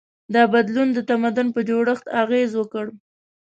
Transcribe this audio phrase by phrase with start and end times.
[0.33, 2.85] دا بدلون د تمدن په جوړښت اغېز وکړ.